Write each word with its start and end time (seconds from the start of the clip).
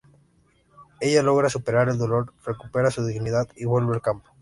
Ella 0.99 1.21
logra 1.21 1.47
superar 1.51 1.87
el 1.89 1.99
dolor, 1.99 2.33
recupera 2.43 2.89
su 2.89 3.05
dignidad 3.05 3.47
y 3.55 3.65
vuelve 3.65 3.93
al 3.93 4.01
campo. 4.01 4.31